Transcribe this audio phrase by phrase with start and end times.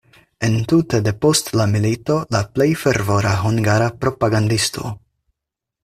[0.45, 4.97] Entute depost la milito la plej fervora hungara propagandisto.